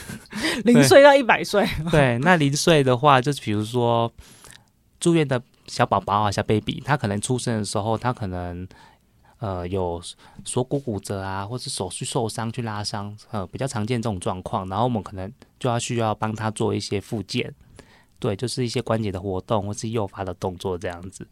[0.64, 1.68] 零岁到一百岁。
[1.90, 4.10] 对，那零岁的话，就是比如说
[4.98, 8.66] 住院的小宝宝啊，小 baby，他可能出生的时候，他可能
[9.38, 10.00] 呃有
[10.46, 15.30] 锁骨骨折啊，或是手去受伤去拉伤，呃比较常见这种状况，然后我们可能
[15.60, 17.54] 就要需要帮他做一些复健，
[18.18, 21.28] 对，就是一些关节的活动或是诱发的动作这样子。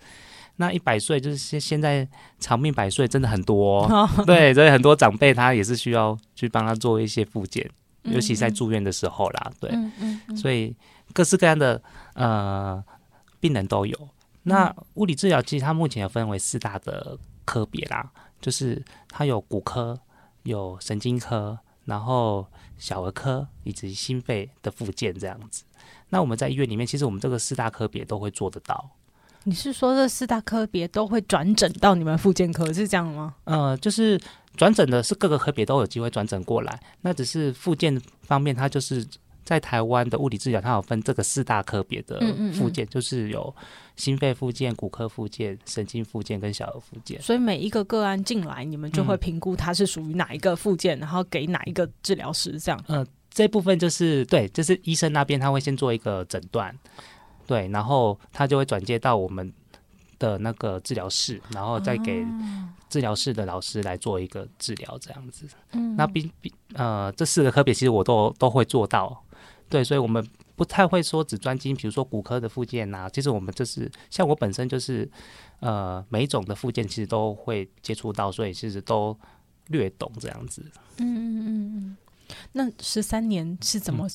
[0.57, 2.07] 那一百岁就是现现在
[2.39, 7.65] 长命百岁真的很多，哦， 对，所以很多长辈他也是需要去帮他做一些复健，
[8.05, 10.77] 嗯嗯，尤其在住院的时候啦，对，嗯嗯嗯，所以
[11.13, 11.83] 各式各样的
[12.15, 12.83] 呃
[13.41, 14.09] 病人都有。
[14.45, 18.11] 那物理治疗其实它目前有分为四大的科别啦，
[18.41, 19.99] 就是它有骨科、
[20.43, 25.65] 有神经科，然后小儿科以及心肺的复健这样子。
[26.11, 28.91] 那我们在医院里面，其实我们这个四大科别都会做得到。
[29.45, 33.35] 你是说这四大科别都会转诊到你们复健科是这样吗？
[33.45, 34.21] 呃，就是
[34.57, 39.05] 转诊的是各个科别都有机会转诊过来，那只是复健方面，它就是
[39.45, 42.21] 在台湾的物理治疗，它有分这个四大科别的
[42.53, 43.55] 复健，嗯嗯嗯，就是有
[43.97, 47.21] 心肺复健、骨科复健、神经复健跟小儿复健。
[47.21, 52.81] 所以每一个个案进来，你们就会评估它是属于哪一个复健，嗯、然后给哪一个治疗师这样。
[52.87, 56.73] 呃，这部分就是对，就是医生那边他会先做一个诊断。
[57.47, 59.53] 对，然后他就会转接到我们
[60.19, 62.25] 的那个治疗室，然后再给
[62.89, 65.47] 治疗室的老师来做一个治疗，这样子。
[65.73, 69.25] 嗯，那比比呃，这四个科别其实我都都会做到。
[69.69, 70.25] 对，所以我们
[70.55, 73.09] 不太会说只专精，比如说骨科的附件呐。
[73.11, 75.11] 其实我们就是像我本身就是
[75.61, 79.19] 呃，每一种的附件其实都会接触到，所以其实都
[79.69, 80.63] 略懂这样子。
[80.99, 81.97] 嗯嗯嗯嗯。
[82.53, 84.07] 那十三年是怎么？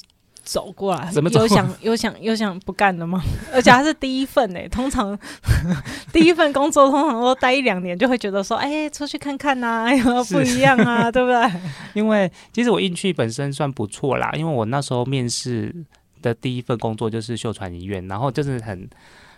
[0.48, 1.42] 嗯走过来，怎么走？
[1.42, 3.22] 有想有想有想不干了吗？
[3.52, 4.68] 而且还是第一份呢、欸。
[4.70, 5.18] 通常
[6.14, 11.12] 第一份工作通常都待一两年，就会觉得说，哎、欸，出去看看呐、啊， 有没有不一样啊？
[11.12, 11.52] 对不对？
[11.94, 15.76] 因为其实我运气本身算不错啦，因为我那时候面试
[16.22, 18.90] 的第一份工作就是秀传医院，然后就是很。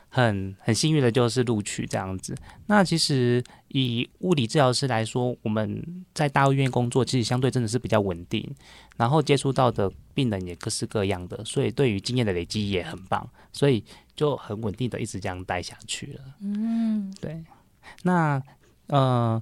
[0.09, 2.35] 很很幸运的就是录取这样子。
[2.65, 8.43] 那其实以物理治疗师来说，我们在大医院工作，其实相对真的是比较稳定，
[8.97, 13.83] 然后接触到的病人也各式各样的，所以对于经验的累积也很棒，所以
[14.15, 16.21] 就很稳定的一直这样待下去了。
[16.41, 17.43] 嗯，对。
[18.03, 18.41] 那
[18.87, 19.41] 呃，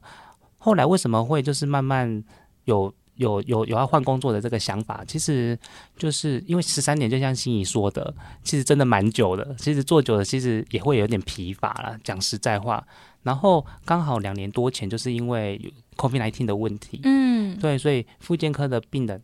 [0.58, 2.24] 后来为什么会就是慢慢
[2.66, 2.94] 有？
[3.18, 5.58] 有有有要换工作的这个想法，其实
[5.98, 9.56] 就是因为十三年，就像心怡说的，其实真的蛮久的。
[9.60, 11.98] 其实做久了，其实也会有点疲乏了。
[12.04, 12.84] 讲实在话，
[13.24, 19.22] 然后刚好两年多前，就是因为有 COVID-19 的问题，嗯，对，所以复健科的病人。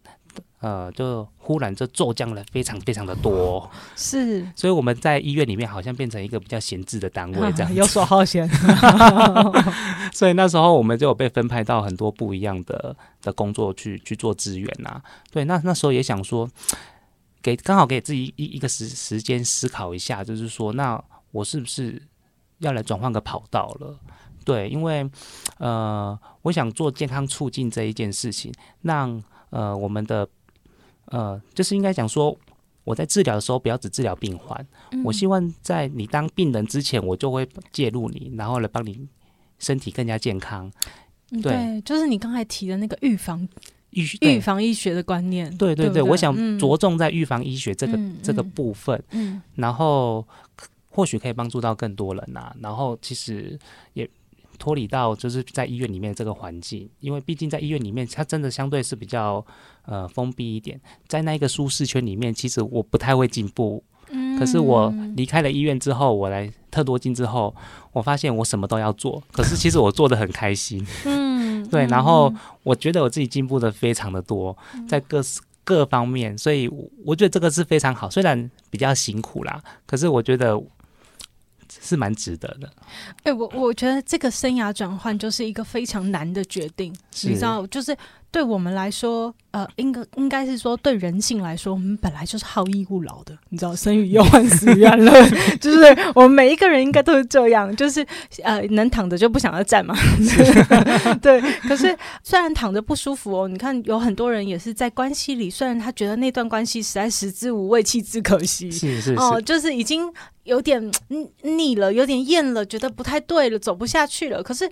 [0.59, 8.47] 呃，就忽然就骤降了非常非常的多，是，所以我们在医院里面好像变成一个比较闲置的单位， 这样游手好闲。
[10.13, 15.01] 所以那时候我们就有被分派到很多不一样的的工作去去做支援呐。
[15.31, 16.49] 对，那那时候也想说，
[17.41, 22.01] 给刚好给自己一一个时时间思考一下，就是说，那我是不是
[22.59, 23.99] 要来转换个跑道了？
[24.45, 25.09] 对，因为
[25.57, 29.21] 呃，我想做健康促进这一件事情，让
[29.53, 30.27] 呃我们的。
[31.07, 32.35] 呃，就是应该讲说，
[32.85, 39.05] 我在治疗的时候不要只治疗病患，嗯，我希望在你当病人之前，我就会介入你，然后来帮你
[39.59, 40.71] 身体更加健康。
[41.29, 43.47] 对，对就是你刚才提的那个预防
[43.91, 45.55] 预预防医学的观念。
[45.57, 49.03] 对对对，我想着重在预防医学这个、嗯、这个部分，
[49.55, 50.25] 然后
[50.89, 52.55] 或许可以帮助到更多人呐、啊。
[52.61, 53.59] 然后其实
[53.91, 54.09] 也
[54.57, 59.45] 脱离到就是在医院里面这个环境，因为毕竟在医院里面，它真的相对是比较
[59.85, 63.83] 呃封闭一点，在那一个舒适圈里面，其实我不太会进步。
[64.09, 67.53] 嗯，可是我离开了医院之后，我来特多金之后，
[67.91, 70.85] 我发现我什么都要做，可是其实我做的很开心。
[71.05, 74.55] 嗯， 对，然后我觉得我自己进步的非常的多，
[74.87, 75.21] 在各
[75.63, 76.69] 各方面，所以
[77.05, 80.61] 我觉得这个是非常好，虽然比较辛苦啦，可是我觉得。
[81.81, 82.71] 是蛮值得的。
[83.23, 87.95] 哎、欸，我我觉得这个生涯转换就是一个非常难的决定，你知道，就是
[88.33, 95.13] 对我们来说，呃，应该应该是说对人性来说，我们本来就是好逸恶劳的，你知道，生于忧患，死于安乐，
[95.61, 95.77] 就是
[96.15, 98.03] 我们每一个人应该都是这样，就是
[98.41, 99.95] 呃，能躺着就不想要站嘛。
[101.21, 110.11] 对，可是虽然躺着不舒服哦，你看有很多人也是在关系里，虽然他觉得那段关系实在食之无味，弃之可惜，是是是，哦，就是已经。
[110.43, 110.91] 有点
[111.43, 114.43] 腻了，有点厌了，觉得不太对了，走不下去了。
[114.43, 114.69] 可是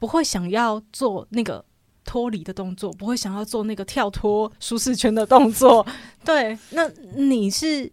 [0.00, 1.64] 不会想要做那个
[2.06, 5.84] 脱离的动作，不会想要做那个跳脱舒适圈的动作。
[6.24, 7.90] 对，那你是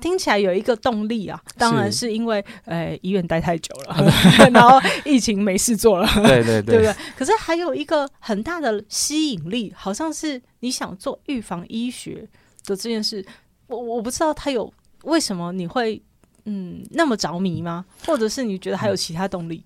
[0.00, 3.96] 听起来有一个动力啊，当然是因为呃医院待太久了，
[4.54, 6.94] 然后疫情没事做了，对 对对，对不对？
[7.16, 12.26] 可是还有一个很大的吸引力，好像是你想做预防医学
[12.64, 13.24] 的这件事。
[13.66, 16.02] 我我不知道他有为什么你会。
[16.46, 17.84] 嗯，那么着迷吗？
[18.06, 19.62] 或者是你觉得还有其他动力？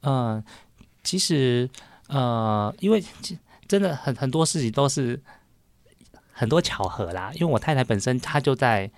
[0.00, 0.44] 嗯，呃、
[1.04, 1.68] 其实
[2.14, 3.02] 呃，因为
[3.66, 5.20] 真的很很多事情都是
[6.32, 7.30] 很多巧合啦。
[7.34, 8.90] 因为我太太本身她就在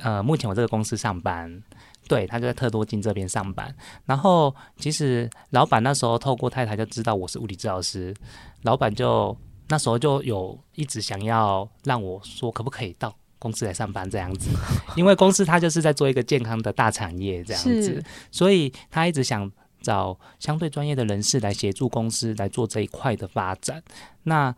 [0.00, 1.62] 呃，目前我这个公司上班，
[2.08, 3.74] 对，她就在特多金这边上班。
[4.04, 8.14] 然后其实老板那时候透过太太就知道我是物理治疗师，
[8.62, 9.36] 老板就
[9.68, 13.14] 那时候就有一直想要让我说可不可以到。
[13.36, 14.48] 公司来上班这样子，
[14.96, 19.52] 因为公司他就是在做一个健康的大产业这样子，所以他一直想
[19.84, 23.82] 找相对专业的人士来协助公司来做这一块的发展。
[24.22, 24.52] 那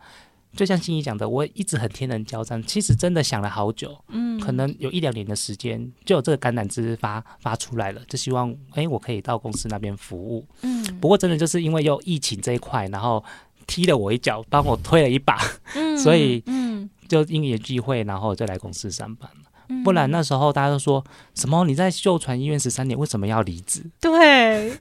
[0.55, 10.47] 就像心怡讲的，我一直很天人交战，其实真的想了好久，嗯，可能有一两年的时间，就有这个橄榄枝发发出来了，就希望哎、欸，我可以到公司那边服务。
[10.61, 13.23] 嗯，不过真的就是因为有疫情这一块，然后
[13.67, 15.37] 踢了我一脚，帮我推了一把，
[15.75, 16.89] 嗯，所以嗯。
[17.07, 19.46] 就因缘际会，然后就来公司上班了。
[19.69, 21.03] 嗯、不然那时候大家都说
[21.35, 21.65] 什么？
[21.65, 23.83] 你在秀传医院十三年，为什么要离职？
[23.99, 24.73] 对，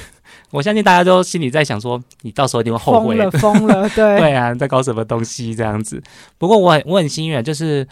[0.50, 3.16] 我相信大家都心里在想说，你到时候一定会后悔。
[3.16, 6.02] 疯了， 疯了，对对啊，在搞什么东西这样子？
[6.38, 7.86] 不过我很我很幸运，就是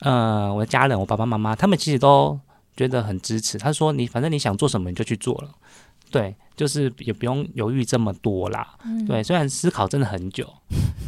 [0.00, 2.38] 呃，我的家人，我爸爸妈妈，他们其实都
[2.76, 3.58] 觉得很支持。
[3.58, 5.50] 他说：“你反正你想做什么，你就去做了。”
[6.10, 8.66] 对，就是也不用犹豫这么多啦。
[8.84, 10.48] 嗯、对，虽然思考真的很久，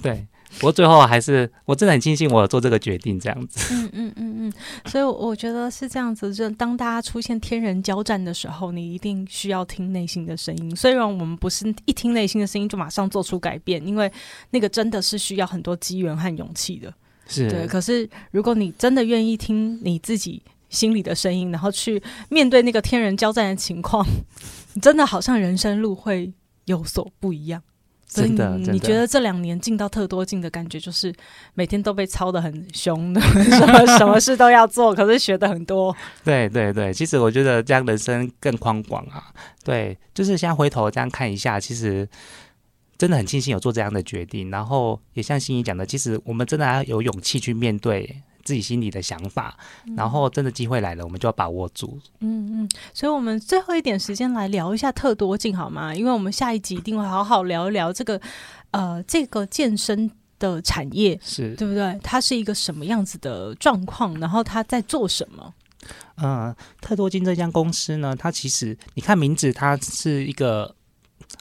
[0.03, 0.27] 对。
[0.61, 3.75] 不过最后还是，我真的很庆幸我做这个决定，这样子。
[3.75, 4.53] 嗯嗯嗯嗯，
[4.85, 6.35] 所以我觉得是这样子。
[6.35, 10.77] 就当大家出现天人交战的时候，你一定需要听内心的声音。
[10.77, 14.13] 虽然我们不是一听内心的声音就马上做出改变，因为
[14.51, 16.93] 那个真的是需要很多机缘和勇气的。
[17.27, 17.67] 是对。
[17.67, 24.07] 可是如果你真的愿意听你自己心里的声音，然后去面对那个天人交战的情况，
[24.83, 26.31] 真的好像人生路会
[26.67, 27.63] 有所不一样。
[28.13, 31.15] 所以你你觉得这两年进到特多进的感觉，就是
[31.55, 35.95] 每天都被操的很凶的， 什么什么事都要做，可是学的很多。
[36.25, 39.33] 对对对，其实我觉得这样人生更宽广啊。
[39.63, 42.09] 对，就是现在回头这样看一下，其实
[42.99, 44.51] 真的很庆幸有做这样的决定。
[44.51, 48.23] 然后也像心怡讲的，其实我们真的要有勇气去面对。
[48.45, 49.57] 自己心里的想法，
[49.97, 51.99] 然后真的机会来了，我们就要把握住。
[52.21, 55.95] 嗯嗯，所以，我们最后一点时间来聊一下特多金好吗？
[55.95, 58.21] 因为我们下一集一定会好好聊一聊这个，
[58.71, 61.99] 呃，这个健身的产业是对不对？
[62.03, 64.19] 它是一个什么样子的状况？
[64.21, 65.55] 然后它在做什么？
[66.17, 70.75] 嗯、呃，特多金这家公司呢，它其实你看名字，它是一个。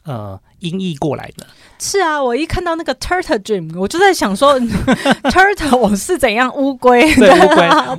[0.03, 1.45] 呃，音译过来的。
[1.77, 4.59] 是啊，我一看到那个 Turtle dream，我就在想说，
[5.31, 7.13] Turtle 我是怎样乌龟？
[7.15, 7.47] 对， 乌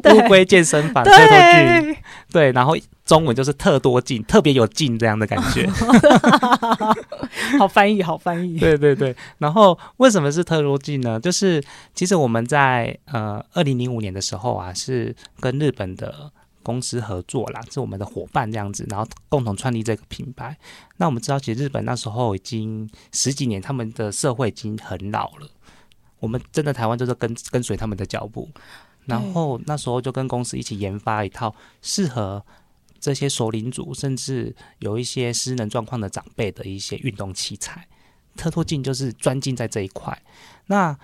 [0.03, 1.05] 龟，乌龟健身房。
[1.05, 1.96] Turtle Gym，
[2.31, 5.66] 对，然后中文就是特多劲，特别有劲这样的感觉。
[7.59, 8.59] 好翻译，好翻译。
[8.59, 9.16] 对对对。
[9.38, 11.18] 然后为什么是特多金呢？
[11.18, 11.62] 就是
[11.94, 16.31] 其实我们在呃二零零五年的时候啊，是跟日本的。
[16.70, 20.56] 公司合作啦，是我们的伙伴这样子，然后共同创立这个品牌。
[20.98, 25.50] 那我们知道，其实日本那时候已经十几年，他们的社会已经很老了。
[26.20, 28.48] 我们真的台湾就是跟跟随他们的脚步，
[29.06, 31.52] 然后那时候就跟公司一起研发一套
[31.83, 32.45] 适合
[33.01, 37.88] 这些熟龄组，甚至有一些失能状况的长辈的一些运动器材。
[38.36, 40.22] 特托镜就是专精在这一块。
[40.66, 40.97] 那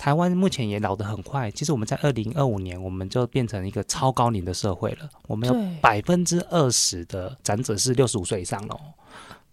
[0.00, 5.06] 台湾目前也老得很快，其实我们在二零二五年，我们就变成一个超高龄的社会了。
[5.26, 8.80] 我们有百分之二十的长者是六十五岁以上了，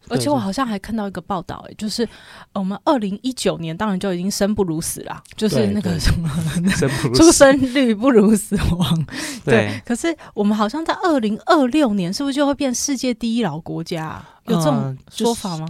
[0.08, 2.08] 而且我好像还看到一个报道，哎，就是
[2.54, 6.30] 我们二零一九年当然就已经生不如死了，就是那个什么
[7.14, 9.06] 出生率不如死亡。
[9.43, 14.24] 对，可是我们好像在二零二六年是不是就会变世界第一老国家？
[14.45, 15.68] 有这种说法吗？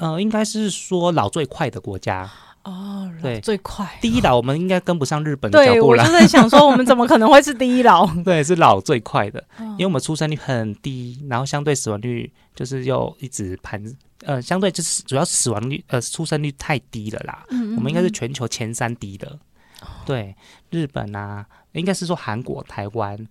[0.00, 2.28] 呃，应该是说老最快的国家。
[2.66, 6.02] 哦，对，最快第一老，我们应该跟不上日本的脚步了。
[6.02, 8.04] 对，我就在想说，我们怎么可能会是第一老？
[8.24, 13.80] 对，是老最快的，因为我们出生率很低，然后相对死亡率就是又一直盘，
[14.24, 17.44] 呃，相对就是主要死亡率，呃，出生率太低了啦。
[17.50, 19.38] 嗯，嗯，嗯，我们应该是全球前三低的。
[20.04, 20.34] 对，
[20.70, 23.26] 日本啊，应该是说韩国、台湾、新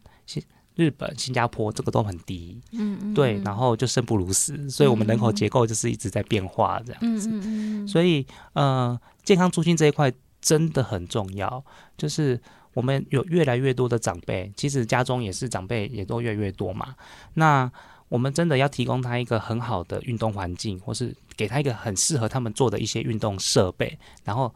[0.76, 2.62] 日本、新加坡这个都很低。
[2.72, 7.88] 嗯，对，然后就生不如死，所以我们人口结构就是一直在变化这样子。
[7.88, 9.00] 所以呃。
[9.26, 11.66] 健康促进这一块真的很重要，
[11.98, 12.40] 就是
[12.76, 16.94] 我们有越来越多的长辈，其实家中也是长辈也都越来越多嘛。
[17.34, 17.72] 那
[18.08, 24.54] 我们真的要提供他一个很好的运动环境，或是给他一个很适合他们做的一些运动设备，然后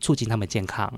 [0.00, 0.90] 促进他们健康，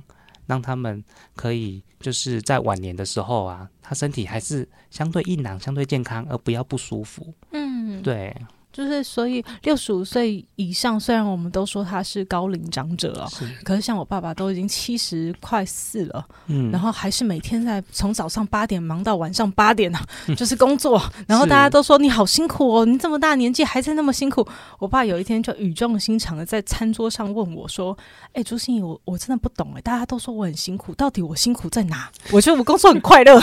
[0.49, 1.05] 让他们
[1.37, 7.33] 可以就是在晚年的时候啊，他身体还是相对硬朗、相对健康，而不要不舒服。
[7.53, 8.35] 嗯，对。
[8.79, 20.07] 就是，所以六十五岁以上，虽然我们都说他是高龄长者哦，是，可是像我爸爸都已经七十快四了，嗯，然后还是每天在从早上八点忙到晚上八点呢，啊，
[20.39, 21.03] 就是工作。
[21.27, 24.47] 然后大家都说你好辛苦哦，你这么大年纪还在那么辛苦。
[24.79, 27.99] 我爸有一天就语重心长的在餐桌上问我说
[28.33, 32.09] ：“哎，朱心怡，我我真的不懂哎，大家都说我很辛苦，到底我辛苦在哪？
[32.31, 33.41] 我觉得我工作很快乐。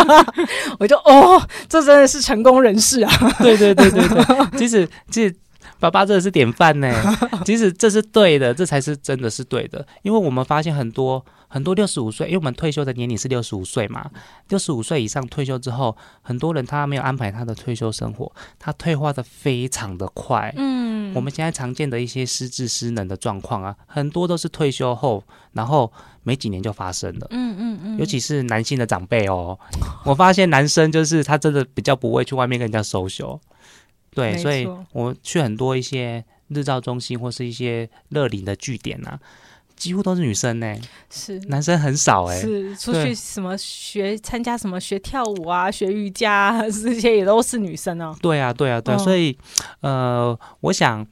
[0.80, 3.12] ”我就哦，这真的是成功人士啊！
[3.38, 4.61] 对对对对对。
[4.62, 5.34] 其实，其实
[5.80, 6.92] 爸爸真的是典范呢。
[7.44, 9.84] 其实这是对的，这才是真的是对的。
[10.02, 14.08] 因为我们发现很多很多六十五岁，因为我们退休的年龄是六十五岁嘛。
[14.48, 20.52] 六十五岁以上退休之后，很多人他没有安排他的退休生活，他退化的非常的快。
[20.56, 25.92] 嗯，我们现在常见的一些失智失能的状况啊，很多都是退休后，然后
[26.22, 27.26] 没几年就发生了。
[27.30, 29.58] 嗯嗯嗯，尤其是男性的长辈哦，
[30.04, 33.38] 我发现男生就是他真的比较不会去外面跟人家 social。
[34.14, 39.18] 对，所以我去很多一些日照中心或是一些乐龄的据点啊，
[39.74, 40.76] 几乎都是女生呢，
[41.10, 41.38] 是。
[41.48, 48.14] 男生很少哎，是出去什么学参加什么学跳舞啊、学瑜伽这些也都是女生哦。
[48.20, 49.36] 对啊，对啊，对，所以
[49.80, 51.06] 呃，我想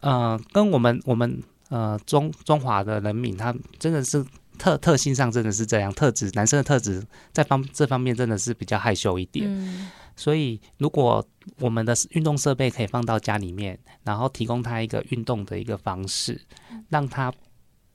[0.00, 4.22] 呃，跟我们我们呃中中华的人民，他真的是
[4.58, 7.02] 特特性上真的是这样，特质男生的特质
[7.32, 9.46] 在方这方面真的是比较害羞一点。
[9.48, 9.88] 嗯
[10.18, 11.24] 所以，如果
[11.60, 16.40] 我们的运动设备可以放到家里面，然后提供他一个运动的一个方式，
[16.88, 17.32] 让他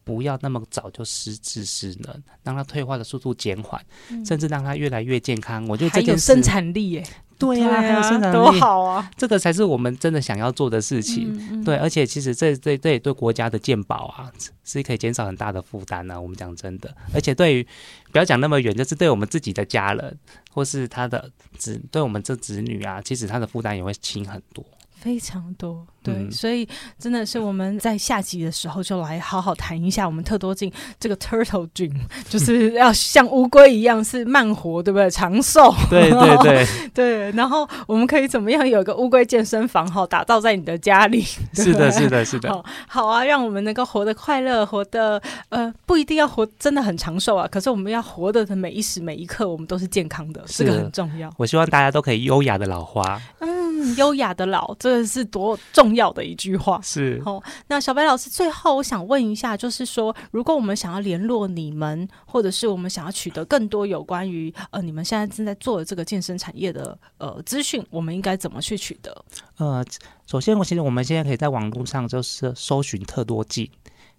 [0.05, 3.85] 不要那么早就失智失能，让他退化的速度减缓，
[4.25, 5.67] 甚至让他越来越健康。
[5.67, 7.05] 我觉得这件事还有生产力耶。
[7.43, 9.11] 对呀、啊，还有生产力多好啊！
[9.17, 11.31] 这个才是我们真的想要做的事情。
[11.31, 14.31] 嗯嗯、对，而且其实这这这也对国家的健保啊，
[14.63, 16.19] 是可以减少很大的负担啊。
[16.19, 17.67] 我们讲真的，而且对于
[18.11, 20.17] 不要讲那么远，就是对我们自己的家人
[20.51, 24.63] 或是他的子，对我们这子女啊，其实他的负担也会轻很多。
[25.03, 26.65] 非常多，对，嗯、所以
[26.97, 31.93] 真的是我们在下集的时候就来好好谈一下我们特多镜这个 Turtle dream，
[32.29, 35.09] 就是要像乌龟一样是慢活，对不对？
[35.09, 37.31] 长寿，对对 对对。
[37.31, 41.21] 然后我们可以怎么样有一个乌龟健身房哈，打造在你的家里？
[41.53, 42.49] 是的，是的，是的。
[42.49, 51.29] 好，好啊，让我们能够活得快乐，活得呃不一定要活真的很长寿啊，可是我们要活得的每一时每一刻，我们都是健康的，这个很重要。
[51.35, 53.21] 我希望大家都可以优雅的老花。
[53.39, 53.62] 嗯。
[53.95, 56.79] 优雅的老，这是多重要的一句话。
[56.81, 69.25] 是哦，那小白老师，最后我想问一下，就是说，如果我们想要联络你们，或者是我们想要取得更多有关于呃你们现在正在做的这个健身产业的呃资讯，我们应该怎么去取得？
[69.57, 69.83] 呃，
[70.25, 73.69] 首先，我其实我们现在可以在网络上就是搜寻特多劲，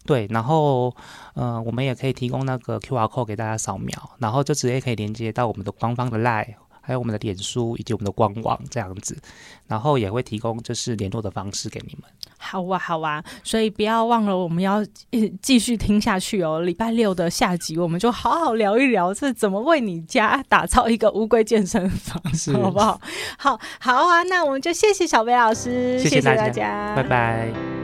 [0.07, 0.95] 对，然后
[1.35, 6.55] 呃，我们也可以提供那个 QR code 给大家扫描，然后就直接可以连接到我们的官方的 LINE。
[6.85, 9.17] 还有我们的脸书以及我们的官网这样子，
[9.67, 12.11] 然后也会提供就是联络的方式给你们。
[12.37, 14.85] 好啊，好啊，所以不要忘了，我们要
[15.41, 16.61] 继续听下去哦。
[16.61, 22.23] 礼拜六的下集，我们就好好聊一聊，是怎么为你家打造一个乌龟健身房，
[22.63, 23.01] 好不好？
[23.39, 27.84] 好，好啊，那我们就谢谢小贝老师，谢谢大家，谢谢大家，拜拜。